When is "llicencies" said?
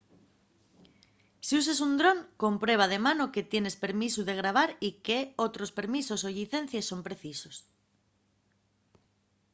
6.37-6.87